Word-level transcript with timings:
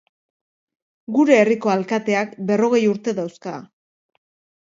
Gure 1.17 1.35
herriko 1.41 1.71
alkateak 1.73 2.31
berrogei 2.53 2.81
urte 2.95 3.15
dauzka. 3.21 3.55